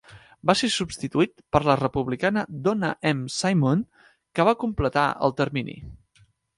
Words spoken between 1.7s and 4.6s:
republicana Donna M. Simon, que va